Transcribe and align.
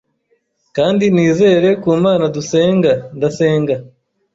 Kandi 0.75 1.05
nizere 1.13 1.69
ku 1.81 1.89
Mana, 2.03 2.25
ndasenga! 2.29 2.91
Ndasenga! 3.17 3.75